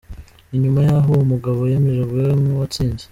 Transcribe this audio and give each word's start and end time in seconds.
Ni 0.49 0.57
nyuma 0.63 0.79
y’aho 0.87 1.09
uwo 1.13 1.23
mugabo 1.31 1.59
yemejwe 1.71 2.21
nk’uwatsinze. 2.39 2.99